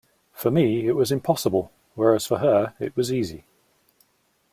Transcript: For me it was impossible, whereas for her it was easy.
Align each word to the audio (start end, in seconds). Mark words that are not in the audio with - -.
For 0.33 0.49
me 0.49 0.87
it 0.87 0.93
was 0.95 1.11
impossible, 1.11 1.71
whereas 1.93 2.25
for 2.25 2.39
her 2.39 2.73
it 2.79 2.95
was 2.97 3.13
easy. 3.13 3.45